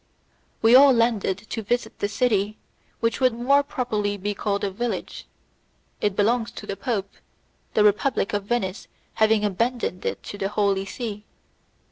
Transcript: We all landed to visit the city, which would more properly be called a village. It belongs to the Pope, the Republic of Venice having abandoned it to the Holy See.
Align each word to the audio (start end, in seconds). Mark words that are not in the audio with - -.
We 0.63 0.73
all 0.73 0.93
landed 0.93 1.37
to 1.51 1.61
visit 1.61 1.99
the 1.99 2.07
city, 2.09 2.57
which 3.01 3.21
would 3.21 3.33
more 3.33 3.61
properly 3.61 4.17
be 4.17 4.33
called 4.33 4.63
a 4.63 4.71
village. 4.71 5.27
It 6.01 6.15
belongs 6.15 6.49
to 6.53 6.65
the 6.65 6.75
Pope, 6.75 7.11
the 7.75 7.83
Republic 7.83 8.33
of 8.33 8.45
Venice 8.45 8.87
having 9.21 9.45
abandoned 9.45 10.03
it 10.03 10.23
to 10.23 10.39
the 10.39 10.49
Holy 10.49 10.85
See. 10.85 11.23